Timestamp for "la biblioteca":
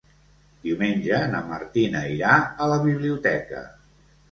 2.75-3.65